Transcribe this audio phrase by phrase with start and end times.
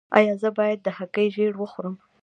[0.17, 1.95] ایا زه باید د هګۍ ژیړ وخورم؟